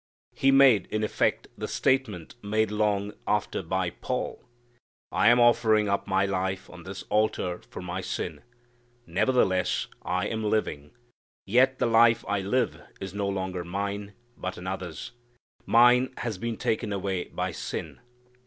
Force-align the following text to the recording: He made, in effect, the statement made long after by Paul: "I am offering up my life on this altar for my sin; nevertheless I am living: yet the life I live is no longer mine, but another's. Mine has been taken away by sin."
He 0.33 0.49
made, 0.49 0.87
in 0.87 1.03
effect, 1.03 1.47
the 1.55 1.67
statement 1.67 2.33
made 2.41 2.71
long 2.71 3.13
after 3.27 3.61
by 3.61 3.91
Paul: 3.91 4.43
"I 5.11 5.27
am 5.29 5.39
offering 5.39 5.87
up 5.87 6.07
my 6.07 6.25
life 6.25 6.71
on 6.71 6.81
this 6.85 7.03
altar 7.11 7.61
for 7.69 7.83
my 7.83 8.01
sin; 8.01 8.41
nevertheless 9.05 9.85
I 10.01 10.25
am 10.25 10.43
living: 10.43 10.89
yet 11.45 11.77
the 11.77 11.85
life 11.85 12.25
I 12.27 12.41
live 12.41 12.81
is 12.99 13.13
no 13.13 13.29
longer 13.29 13.63
mine, 13.63 14.13
but 14.35 14.57
another's. 14.57 15.11
Mine 15.67 16.11
has 16.17 16.39
been 16.39 16.57
taken 16.57 16.91
away 16.91 17.25
by 17.25 17.51
sin." 17.51 17.99